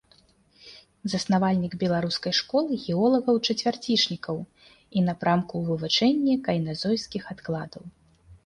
Заснавальнік 1.11 1.73
беларускай 1.83 2.33
школы 2.39 2.71
геолагаў-чацвярцічнікаў 2.85 4.35
і 4.41 4.99
напрамку 5.11 5.53
ў 5.63 5.73
вывучэнні 5.73 6.33
кайназойскіх 6.49 7.23
адкладаў. 7.37 7.83